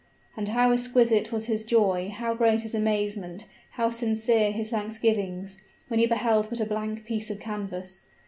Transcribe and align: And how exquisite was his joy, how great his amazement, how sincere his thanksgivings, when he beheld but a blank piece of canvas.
And 0.35 0.49
how 0.49 0.71
exquisite 0.71 1.31
was 1.31 1.45
his 1.45 1.63
joy, 1.63 2.09
how 2.11 2.33
great 2.33 2.63
his 2.63 2.73
amazement, 2.73 3.45
how 3.73 3.91
sincere 3.91 4.49
his 4.51 4.71
thanksgivings, 4.71 5.59
when 5.89 5.99
he 5.99 6.07
beheld 6.07 6.49
but 6.49 6.59
a 6.59 6.65
blank 6.65 7.05
piece 7.05 7.29
of 7.29 7.39
canvas. 7.39 8.07